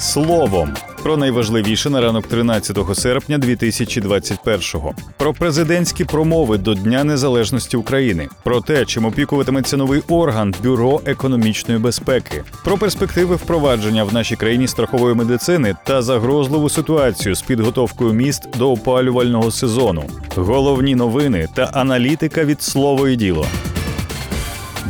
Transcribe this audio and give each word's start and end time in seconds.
Словом 0.00 0.74
про 1.02 1.16
найважливіше 1.16 1.90
на 1.90 2.00
ранок 2.00 2.26
13 2.26 2.78
серпня 2.94 3.38
2021-го. 3.38 4.94
Про 5.16 5.34
президентські 5.34 6.04
промови 6.04 6.58
до 6.58 6.74
Дня 6.74 7.04
Незалежності 7.04 7.76
України, 7.76 8.28
про 8.44 8.60
те, 8.60 8.84
чим 8.84 9.04
опікуватиметься 9.04 9.76
новий 9.76 10.02
орган 10.08 10.54
Бюро 10.62 11.00
економічної 11.04 11.80
безпеки, 11.80 12.44
про 12.64 12.78
перспективи 12.78 13.36
впровадження 13.36 14.04
в 14.04 14.14
нашій 14.14 14.36
країні 14.36 14.68
страхової 14.68 15.14
медицини 15.14 15.76
та 15.86 16.02
загрозливу 16.02 16.68
ситуацію 16.68 17.34
з 17.34 17.42
підготовкою 17.42 18.12
міст 18.12 18.48
до 18.58 18.72
опалювального 18.72 19.50
сезону. 19.50 20.04
Головні 20.36 20.94
новини 20.94 21.48
та 21.54 21.64
аналітика 21.64 22.44
від 22.44 22.62
слово 22.62 23.08
і 23.08 23.16
діло. 23.16 23.46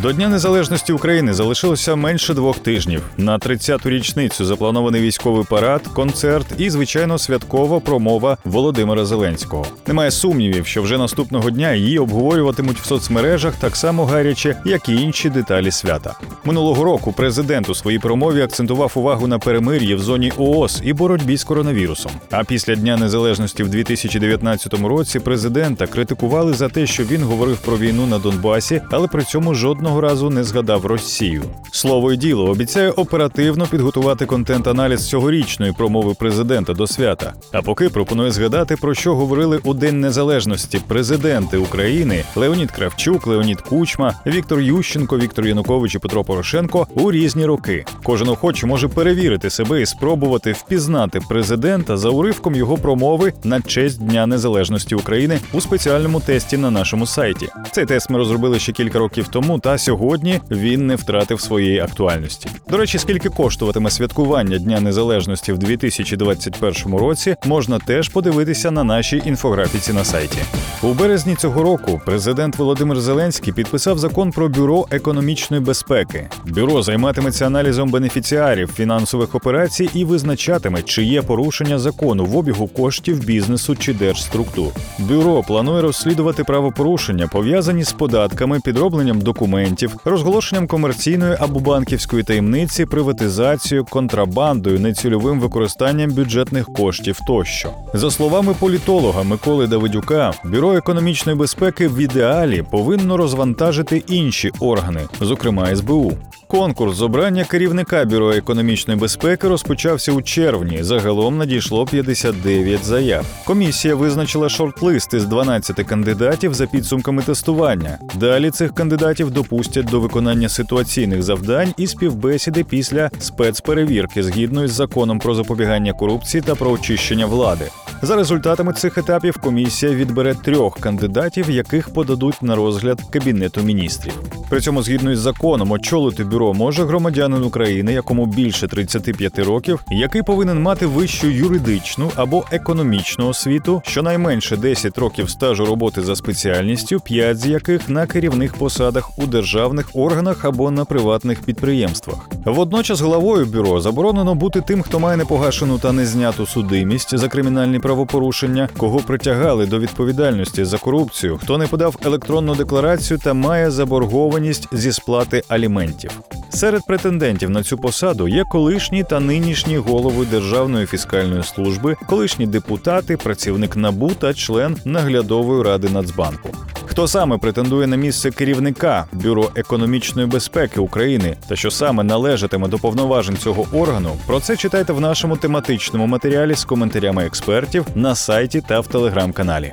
До 0.03 0.13
Дня 0.13 0.29
Незалежності 0.29 0.93
України 0.93 1.33
залишилося 1.33 1.97
менше 1.97 2.35
двох 2.35 2.59
тижнів. 2.59 3.03
На 3.17 3.39
30-ту 3.39 3.91
річницю 3.91 4.45
запланований 4.45 5.03
військовий 5.03 5.45
парад, 5.51 5.87
концерт 5.87 6.47
і, 6.59 6.71
звичайно, 6.71 7.19
святкова 7.19 7.81
промова 7.81 8.39
Володимира 8.45 9.05
Зеленського. 9.05 9.67
Немає 9.87 10.11
сумнівів, 10.11 10.67
що 10.67 10.83
вже 10.83 10.99
наступного 10.99 11.51
дня 11.51 11.73
її 11.73 11.99
обговорюватимуть 11.99 12.81
в 12.81 12.85
соцмережах 12.85 13.55
так 13.55 13.77
само 13.77 14.05
гаряче, 14.05 14.57
як 14.65 14.89
і 14.89 14.95
інші 14.95 15.31
деталі 15.31 15.71
свята. 15.71 16.15
Минулого 16.45 16.85
року 16.85 17.15
президент 17.17 17.69
у 17.69 17.75
своїй 17.75 17.99
промові 17.99 18.43
акцентував 18.43 18.93
увагу 18.95 19.27
на 19.27 19.39
перемир'ї 19.39 19.95
в 19.95 20.01
зоні 20.01 20.33
ООС 20.39 20.81
і 20.85 20.93
боротьбі 20.93 21.37
з 21.37 21.45
коронавірусом. 21.45 22.13
А 22.31 22.45
після 22.45 22.75
Дня 22.75 22.97
Незалежності 22.97 23.63
в 23.63 23.69
2019 23.69 24.75
році 24.75 25.21
президента 25.21 25.87
критикували 25.87 26.55
за 26.55 26.69
те, 26.69 26.87
що 26.87 27.05
він 27.05 27.23
говорив 27.23 27.59
про 27.59 27.79
війну 27.79 28.07
на 28.07 28.19
Донбасі, 28.19 28.83
але 28.91 29.09
при 29.09 29.25
цьому 29.25 29.55
жодного 29.55 29.90
разу 29.99 30.31
не 30.31 30.45
згадав 30.45 30.87
Росію. 30.87 31.43
Слово 31.73 32.13
й 32.13 32.17
діло 32.17 32.45
обіцяє 32.45 32.91
оперативно 32.91 33.67
підготувати 33.67 34.27
контент-аналіз 34.27 35.09
цьогорічної 35.09 35.73
промови 35.73 36.15
президента 36.15 36.75
до 36.75 36.87
свята. 36.87 37.33
А 37.53 37.63
поки 37.63 37.89
пропонує 37.89 38.31
згадати 38.31 38.77
про 38.77 38.95
що 38.95 39.15
говорили 39.15 39.61
у 39.65 39.75
День 39.75 40.01
Незалежності 40.01 40.81
президенти 40.89 41.57
України 41.57 42.25
Леонід 42.37 42.71
Кравчук, 42.71 43.27
Леонід 43.27 43.61
Кучма, 43.61 44.15
Віктор 44.27 44.61
Ющенко, 44.61 45.19
Віктор 45.19 45.47
Янукович 45.47 45.95
і 45.95 45.99
Петро 45.99 46.25
Порошенко 46.25 46.87
у 46.95 47.13
різні 47.13 47.47
роки. 47.47 47.85
Кожен 48.03 48.29
охоче 48.29 48.67
може 48.67 48.89
перевірити 48.89 49.51
себе 49.51 49.83
і 49.83 49.87
спробувати 49.87 50.53
впізнати 50.53 51.21
президента 51.29 51.97
за 51.97 52.09
уривком 52.09 52.55
його 52.55 52.77
промови 52.77 53.33
на 53.45 53.61
честь 53.61 54.03
Дня 54.03 54.27
Незалежності 54.27 54.95
України 54.95 55.39
у 55.53 55.61
спеціальному 55.61 56.21
тесті 56.21 56.57
на 56.57 56.71
нашому 56.71 57.07
сайті. 57.07 57.49
Цей 57.71 57.87
тест 57.87 58.11
ми 58.11 58.19
розробили 58.19 58.59
ще 58.59 58.73
кілька 58.73 58.99
років 58.99 59.29
тому, 59.29 59.59
та 59.59 59.79
сьогодні 59.81 60.41
він 60.51 60.87
не 60.87 60.97
втратив 60.97 61.41
своєї 61.41 61.81
актуальності. 61.81 62.49
До 62.71 62.77
речі, 62.77 62.99
скільки 62.99 63.29
коштуватиме 63.29 63.91
святкування 63.91 64.59
Дня 64.59 64.81
Незалежності 64.81 65.53
в 65.53 65.59
2021 65.59 66.95
році, 66.95 67.37
можна 67.47 67.79
теж 67.79 68.09
подивитися 68.09 68.71
на 68.71 68.85
нашій 68.85 69.23
інфографіці 69.25 69.93
на 69.93 70.05
сайті. 70.05 70.39
У 70.83 70.93
березні 70.93 71.35
цього 71.35 71.63
року 71.63 72.01
президент 72.07 72.57
Володимир 72.57 73.01
Зеленський 73.01 73.53
підписав 73.53 73.99
закон 73.99 74.31
про 74.31 74.49
бюро 74.49 74.87
економічної 74.91 75.63
безпеки. 75.63 76.29
Бюро 76.47 76.83
займатиметься 76.83 77.47
аналізом 77.47 77.91
бенефіціарів 77.91 78.73
фінансових 78.73 79.35
операцій 79.35 79.91
і 79.95 80.05
визначатиме, 80.05 80.83
чи 80.83 81.03
є 81.03 81.23
порушення 81.23 81.79
закону 81.79 82.25
в 82.25 82.37
обігу 82.37 82.67
коштів 82.67 83.25
бізнесу 83.25 83.77
чи 83.77 83.95
держструктур. 83.95 84.73
Бюро 84.99 85.43
планує 85.43 85.83
розслідувати 85.83 86.45
правопорушення, 86.45 87.29
пов'язані 87.29 87.85
з 87.85 87.93
податками, 87.93 88.61
підробленням 88.65 89.21
документів, 89.21 89.60
розголошенням 90.05 90.67
комерційної 90.67 91.37
або 91.41 91.61
банківської 91.61 92.23
таємниці, 92.23 92.87
приватизацією, 92.87 93.85
контрабандою, 93.85 94.81
нецільовим 94.81 95.41
використанням 95.41 96.11
бюджетних 96.11 96.67
коштів 96.67 97.19
тощо. 97.27 97.71
За 97.95 98.11
словами 98.11 98.55
політолога 98.61 99.23
Миколи 99.23 99.67
Давидюка, 99.67 100.33
бюро 100.45 100.73
економічної 100.73 101.39
безпеки 101.39 101.89
в 101.89 101.97
ідеалі 101.97 102.65
повинно 102.71 103.17
розвантажити 103.17 104.03
інші 104.07 104.51
органи, 104.61 105.01
зокрема 105.21 105.77
СБУ. 105.77 106.13
Конкурс 106.51 106.97
з 106.97 107.03
обрання 107.03 107.45
керівника 107.45 108.05
бюро 108.05 108.33
економічної 108.33 109.01
безпеки 109.01 109.49
розпочався 109.49 110.13
у 110.13 110.23
червні. 110.23 110.83
Загалом 110.83 111.39
надійшло 111.39 111.87
59 111.87 112.85
заяв. 112.85 113.27
Комісія 113.45 113.95
визначила 113.95 114.49
шорт-лист 114.49 115.15
із 115.15 115.25
12 115.25 115.87
кандидатів 115.87 116.55
за 116.55 116.67
підсумками 116.67 117.23
тестування. 117.23 117.99
Далі 118.15 118.51
цих 118.51 118.75
кандидатів 118.75 119.31
допустять 119.31 119.87
до 119.87 120.01
виконання 120.01 120.49
ситуаційних 120.49 121.23
завдань 121.23 121.75
і 121.77 121.87
співбесіди 121.87 122.65
після 122.65 123.11
спецперевірки 123.19 124.23
згідно 124.23 124.65
із 124.65 124.73
законом 124.73 125.19
про 125.19 125.35
запобігання 125.35 125.93
корупції 125.93 126.43
та 126.47 126.55
про 126.55 126.71
очищення 126.71 127.27
влади. 127.27 127.65
За 128.03 128.17
результатами 128.17 128.73
цих 128.73 128.99
етапів 128.99 129.39
комісія 129.39 129.93
відбере 129.93 130.35
трьох 130.35 130.79
кандидатів, 130.79 131.51
яких 131.51 131.89
подадуть 131.89 132.43
на 132.43 132.55
розгляд 132.55 133.01
кабінету 133.11 133.61
міністрів. 133.61 134.13
При 134.49 134.61
цьому, 134.61 134.83
згідно 134.83 135.11
із 135.13 135.19
законом, 135.19 135.71
очолити 135.71 136.25
бюро 136.25 136.40
може 136.41 136.85
громадянин 136.85 137.45
України, 137.45 137.93
якому 137.93 138.27
більше 138.27 138.69
35 138.69 139.39
років, 139.39 139.81
який 139.91 140.23
повинен 140.23 140.63
мати 140.63 140.87
вищу 140.87 141.27
юридичну 141.27 142.11
або 142.17 142.45
економічну 142.51 143.29
освіту, 143.29 143.83
щонайменше 143.85 144.57
10 144.57 144.99
років 144.99 145.31
стажу 145.31 145.67
роботи 145.67 146.01
за 146.01 146.17
спеціальністю, 146.17 147.01
5 147.01 147.39
з 147.39 147.47
яких 147.47 147.89
на 147.89 148.07
керівних 148.07 148.55
посадах 148.55 149.19
у 149.19 149.27
державних 149.27 149.91
органах 149.95 150.45
або 150.45 150.71
на 150.71 150.85
приватних 150.85 151.41
підприємствах. 151.41 152.29
Водночас 152.45 153.01
главою 153.01 153.47
бюро 153.47 153.81
заборонено 153.81 154.35
бути 154.35 154.61
тим, 154.61 154.83
хто 154.83 155.01
має 155.01 155.17
непогашену 155.17 155.79
та 155.79 155.93
незняту 155.93 156.47
судимість 156.47 157.19
за 157.19 157.29
кримінальні 157.29 157.79
правопорушення, 157.79 158.69
кого 158.77 158.99
притягали 158.99 159.67
до 159.67 159.79
відповідальності 159.79 160.65
за 160.65 160.79
корупцію, 160.79 161.39
хто 161.43 161.59
не 161.59 161.67
подав 161.67 161.97
електронну 162.05 162.55
декларацію 162.55 163.19
та 163.19 163.35
має 163.35 163.71
заборгованість 163.71 164.69
зі 164.73 164.93
сплати 164.93 165.43
аліментів. 165.49 166.11
Серед 166.51 166.87
претендентів 166.87 167.51
на 167.51 167.63
цю 167.63 167.79
посаду 167.79 168.29
є 168.29 168.45
колишні 168.45 169.05
та 169.05 169.21
нинішні 169.21 169.77
голови 169.77 170.27
Державної 170.27 170.87
фіскальної 170.87 171.43
служби, 171.43 171.97
колишні 172.07 172.47
депутати, 172.47 173.17
працівник 173.17 173.77
НАБУ 173.77 174.11
та 174.11 174.35
член 174.35 174.77
наглядової 174.85 175.63
ради 175.63 175.89
Нацбанку. 175.89 176.51
Хто 176.87 177.09
саме 177.09 177.39
претендує 177.39 177.87
на 177.87 177.97
місце 177.97 178.31
керівника 178.31 179.07
Бюро 179.13 179.51
економічної 179.55 180.29
безпеки 180.29 180.81
України 180.81 181.37
та 181.49 181.57
що 181.57 181.71
саме 181.71 182.03
належатиме 182.03 182.69
до 182.69 182.79
повноважень 182.79 183.37
цього 183.37 183.67
органу, 183.73 184.11
про 184.27 184.41
це 184.41 184.57
читайте 184.57 184.93
в 184.93 185.01
нашому 185.01 185.37
тематичному 185.37 186.07
матеріалі 186.07 186.55
з 186.55 186.65
коментарями 186.65 187.25
експертів 187.27 187.87
на 187.95 188.15
сайті 188.15 188.63
та 188.69 188.81
в 188.81 188.87
телеграм-каналі. 188.87 189.73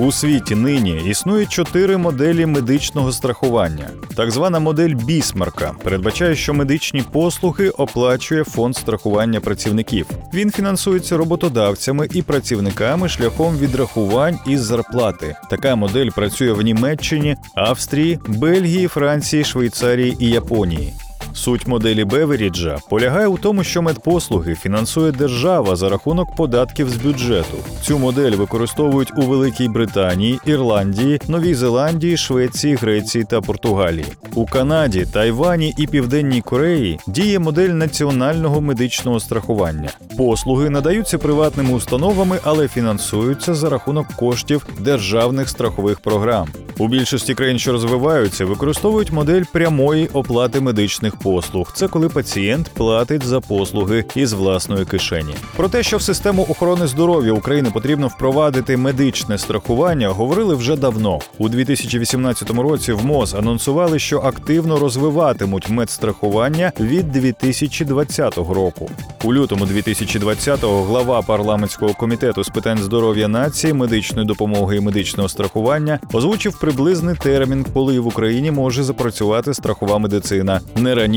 У 0.00 0.12
світі 0.12 0.54
нині 0.54 1.02
існує 1.06 1.46
чотири 1.46 1.96
моделі 1.96 2.46
медичного 2.46 3.12
страхування. 3.12 3.90
Так 4.16 4.30
звана 4.30 4.60
модель 4.60 4.94
Бісмарка 4.94 5.74
передбачає, 5.84 6.36
що 6.36 6.54
медичні 6.54 7.02
послуги 7.12 7.68
оплачує 7.68 8.44
фонд 8.44 8.76
страхування 8.76 9.40
працівників. 9.40 10.06
Він 10.34 10.50
фінансується 10.50 11.16
роботодавцями 11.16 12.08
і 12.14 12.22
працівниками 12.22 13.08
шляхом 13.08 13.58
відрахувань 13.58 14.38
із 14.46 14.60
зарплати. 14.60 15.36
Така 15.50 15.76
модель 15.76 16.08
працює 16.10 16.52
в 16.52 16.62
Німеччині, 16.62 17.36
Австрії, 17.54 18.18
Бельгії, 18.26 18.86
Франції, 18.86 19.44
Швейцарії 19.44 20.16
і 20.20 20.30
Японії. 20.30 20.92
Суть 21.34 21.66
моделі 21.66 22.04
Беверіджа 22.04 22.78
полягає 22.90 23.26
у 23.26 23.38
тому, 23.38 23.64
що 23.64 23.82
медпослуги 23.82 24.54
фінансує 24.54 25.12
держава 25.12 25.76
за 25.76 25.88
рахунок 25.88 26.36
податків 26.36 26.90
з 26.90 26.96
бюджету. 26.96 27.56
Цю 27.82 27.98
модель 27.98 28.32
використовують 28.32 29.12
у 29.16 29.22
Великій 29.22 29.68
Британії, 29.68 30.40
Ірландії, 30.46 31.20
Новій 31.28 31.54
Зеландії, 31.54 32.16
Швеції, 32.16 32.74
Греції 32.74 33.24
та 33.24 33.40
Португалії. 33.40 34.06
У 34.34 34.46
Канаді, 34.46 35.06
Тайвані 35.12 35.74
і 35.76 35.86
Південній 35.86 36.40
Кореї 36.40 36.98
діє 37.06 37.38
модель 37.38 37.68
національного 37.68 38.60
медичного 38.60 39.20
страхування. 39.20 39.90
Послуги 40.16 40.70
надаються 40.70 41.18
приватними 41.18 41.72
установами, 41.72 42.38
але 42.42 42.68
фінансуються 42.68 43.54
за 43.54 43.68
рахунок 43.68 44.06
коштів 44.06 44.66
державних 44.78 45.48
страхових 45.48 46.00
програм. 46.00 46.48
У 46.78 46.88
більшості 46.88 47.34
країн, 47.34 47.58
що 47.58 47.72
розвиваються, 47.72 48.44
використовують 48.44 49.12
модель 49.12 49.42
прямої 49.52 50.08
оплати 50.12 50.60
медичних 50.60 51.16
послуг. 51.22 51.72
Це 51.74 51.88
коли 51.88 52.08
пацієнт 52.08 52.68
платить 52.68 53.24
за 53.24 53.40
послуги 53.40 54.04
із 54.14 54.32
власної 54.32 54.84
кишені. 54.84 55.34
Про 55.56 55.68
те, 55.68 55.82
що 55.82 55.96
в 55.96 56.02
систему 56.02 56.46
охорони 56.48 56.86
здоров'я 56.86 57.32
України 57.32 57.70
потрібно 57.74 58.08
впровадити 58.08 58.76
медичне 58.76 59.38
страхування, 59.38 60.08
говорили 60.08 60.54
вже 60.54 60.76
давно. 60.76 61.18
У 61.38 61.48
2018 61.48 62.50
році 62.50 62.92
в 62.92 63.04
МОЗ 63.04 63.34
анонсували, 63.34 63.98
що 63.98 64.18
активно 64.18 64.78
розвиватимуть 64.78 65.70
медстрахування 65.70 66.72
від 66.80 67.12
2020 67.12 68.36
року. 68.36 68.90
У 69.24 69.34
лютому 69.34 69.64
2020-го 69.64 70.82
глава 70.82 71.22
парламентського 71.22 71.94
комітету 71.94 72.44
з 72.44 72.48
питань 72.48 72.78
здоров'я 72.78 73.28
нації, 73.28 73.72
медичної 73.72 74.26
допомоги 74.26 74.76
і 74.76 74.80
медичного 74.80 75.28
страхування 75.28 75.98
озвучив 76.12 76.60
приблизний 76.60 77.14
термін, 77.14 77.66
коли 77.74 78.00
в 78.00 78.06
Україні 78.06 78.50
може 78.50 78.82
запрацювати 78.82 79.54
страхова 79.54 79.98
медицина 79.98 80.60
не 80.76 80.94
раніше 80.94 81.09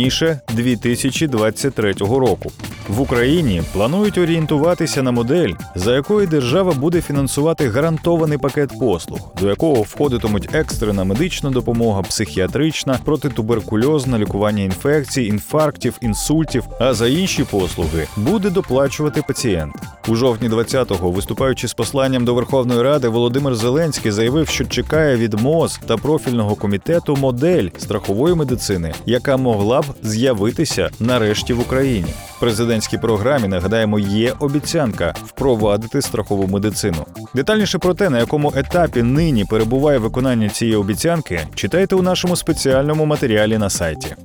2023 0.54 1.94
року. 1.94 2.52
В 2.88 3.02
Україні 3.02 3.62
планують 3.74 4.18
орієнтуватися 4.18 5.04
на 5.04 5.12
модель, 5.12 5.54
за 5.76 5.96
якою 5.96 6.28
держава 6.28 6.74
буде 6.74 7.02
фінансувати 7.02 7.70
гарантований 7.70 8.38
пакет 8.38 8.72
послуг, 8.80 9.20
до 9.42 9.50
якого 9.50 9.82
входитимуть 9.82 10.56
екстрена 10.56 11.04
медична 11.04 11.50
допомога, 11.50 12.02
психіатрична, 12.02 13.00
протитуберкульозна, 13.06 14.20
лікування 14.20 14.64
інфекцій, 14.64 15.24
інфарктів, 15.24 15.98
інсультів. 16.02 16.64
А 16.80 16.94
за 16.94 17.08
інші 17.08 17.44
послуги 17.44 18.08
буде 18.18 18.50
доплачувати 18.50 19.24
пацієнт. 19.28 19.76
У 20.08 20.16
жовтні 20.16 20.50
20-го, 20.50 21.12
виступаючи 21.12 21.68
з 21.68 21.74
посланням 21.74 22.26
до 22.26 22.34
Верховної 22.34 22.82
Ради, 22.82 23.08
Володимир 23.08 23.56
Зеленський 23.56 24.12
заявив, 24.12 24.48
що 24.48 24.66
чекає 24.66 25.16
від 25.16 25.34
МОЗ 25.34 25.80
та 25.88 25.98
профільного 25.98 26.56
комітету 26.56 27.16
модель 27.16 27.70
страхової 27.78 28.36
медицини, 28.36 28.94
яка 29.06 29.38
могла 29.38 29.82
б 29.82 29.86
з'явитися 30.04 30.90
нарешті 31.00 31.54
в 31.54 31.60
Україні. 31.60 32.14
В 32.38 32.40
президентській 32.40 32.98
програмі 32.98 33.48
нагадаємо, 33.48 34.00
є 34.00 34.34
обіцянка 34.40 35.14
впровадити 35.26 36.02
страхову 36.02 36.48
медицину. 36.48 37.06
Детальніше 37.34 37.78
про 37.78 37.94
те, 37.94 38.10
на 38.10 38.20
якому 38.20 38.54
етапі 38.56 39.04
нині 39.04 39.46
перебуває 39.46 39.98
виконання 39.98 40.50
цієї 40.50 40.78
обіцянки, 40.78 41.40
читайте 41.56 41.96
у 41.96 42.02
нашому 42.02 42.36
спеціальному 42.36 43.06
матеріалі 43.06 43.58
на 43.58 43.70
сайті. 43.70 44.16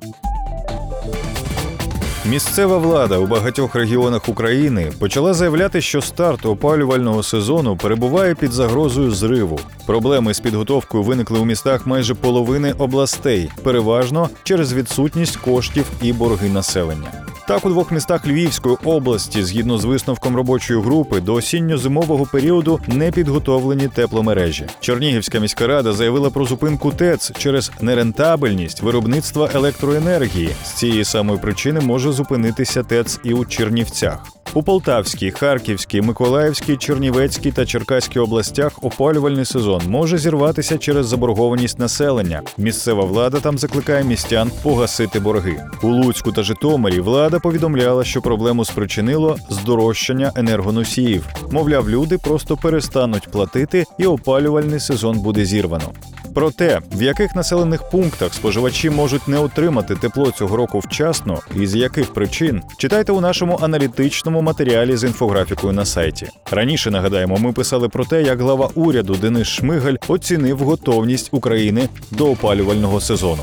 Місцева 2.24 2.78
влада 2.78 3.18
у 3.18 3.26
багатьох 3.26 3.74
регіонах 3.74 4.28
України 4.28 4.92
почала 4.98 5.34
заявляти, 5.34 5.80
що 5.80 6.02
старт 6.02 6.46
опалювального 6.46 7.22
сезону 7.22 7.76
перебуває 7.76 8.34
під 8.34 8.52
загрозою 8.52 9.10
зриву. 9.10 9.60
Проблеми 9.86 10.34
з 10.34 10.40
підготовкою 10.40 11.02
виникли 11.02 11.38
у 11.38 11.44
містах 11.44 11.86
майже 11.86 12.14
половини 12.14 12.72
областей, 12.72 13.50
переважно 13.62 14.28
через 14.42 14.72
відсутність 14.72 15.36
коштів 15.36 15.84
і 16.02 16.12
борги 16.12 16.48
населення. 16.48 17.28
Так, 17.48 17.66
у 17.66 17.68
двох 17.68 17.90
містах 17.90 18.26
Львівської 18.26 18.76
області, 18.84 19.42
згідно 19.42 19.78
з 19.78 19.84
висновком 19.84 20.36
робочої 20.36 20.80
групи, 20.80 21.20
до 21.20 21.34
осінньо-зимового 21.34 22.26
періоду 22.26 22.80
не 22.86 23.10
підготовлені 23.10 23.88
тепломережі. 23.88 24.66
Чернігівська 24.80 25.38
міська 25.38 25.66
рада 25.66 25.92
заявила 25.92 26.30
про 26.30 26.44
зупинку 26.44 26.92
ТЕЦ 26.92 27.32
через 27.38 27.72
нерентабельність 27.80 28.82
виробництва 28.82 29.50
електроенергії. 29.54 30.50
З 30.64 30.72
цієї 30.72 31.04
самої 31.04 31.38
причини 31.38 31.80
може 32.08 32.16
зупинитися 32.16 32.82
ТЕЦ 32.82 33.20
і 33.24 33.32
у 33.32 33.44
Чернівцях. 33.44 34.26
У 34.54 34.62
Полтавській, 34.62 35.30
Харківській, 35.30 36.00
Миколаївській, 36.00 36.76
Чернівецькій 36.76 37.52
та 37.52 37.66
Черкаській 37.66 38.18
областях 38.18 38.72
опалювальний 38.82 39.44
сезон 39.44 39.82
може 39.88 40.18
зірватися 40.18 40.78
через 40.78 41.06
заборгованість 41.06 41.78
населення. 41.78 42.42
Місцева 42.58 43.04
влада 43.04 43.40
там 43.40 43.58
закликає 43.58 44.04
містян 44.04 44.50
погасити 44.62 45.20
борги. 45.20 45.64
У 45.82 45.88
Луцьку 45.88 46.32
та 46.32 46.42
Житомирі 46.42 47.00
влада 47.00 47.38
повідомляла, 47.38 48.04
що 48.04 48.22
проблему 48.22 48.64
спричинило 48.64 49.36
здорожчання 49.50 50.32
енергоносіїв. 50.34 51.26
Мовляв, 51.50 51.90
люди 51.90 52.18
просто 52.18 52.56
перестануть 52.56 53.28
платити, 53.30 53.84
і 53.98 54.06
опалювальний 54.06 54.80
сезон 54.80 55.18
буде 55.18 55.44
зірвано. 55.44 55.92
Про 56.38 56.50
те, 56.50 56.80
в 56.92 57.02
яких 57.02 57.34
населених 57.34 57.90
пунктах 57.90 58.34
споживачі 58.34 58.90
можуть 58.90 59.28
не 59.28 59.38
отримати 59.38 59.94
тепло 59.94 60.30
цього 60.30 60.56
року 60.56 60.78
вчасно 60.78 61.38
і 61.56 61.66
з 61.66 61.74
яких 61.74 62.12
причин, 62.12 62.62
читайте 62.76 63.12
у 63.12 63.20
нашому 63.20 63.58
аналітичному 63.62 64.42
матеріалі 64.42 64.96
з 64.96 65.04
інфографікою 65.04 65.72
на 65.72 65.84
сайті. 65.84 66.28
Раніше 66.50 66.90
нагадаємо, 66.90 67.36
ми 67.36 67.52
писали 67.52 67.88
про 67.88 68.04
те, 68.04 68.22
як 68.22 68.40
глава 68.40 68.70
уряду 68.74 69.14
Денис 69.14 69.48
Шмигаль 69.48 69.96
оцінив 70.08 70.58
готовність 70.58 71.28
України 71.32 71.88
до 72.10 72.30
опалювального 72.30 73.00
сезону. 73.00 73.42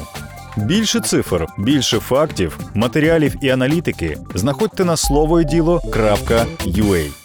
Більше 0.57 0.99
цифр, 0.99 1.45
більше 1.57 1.99
фактів, 1.99 2.59
матеріалів 2.73 3.35
і 3.41 3.49
аналітики 3.49 4.17
знаходьте 4.35 4.85
на 4.85 4.97
слово 4.97 5.43
діло.ua. 5.43 7.24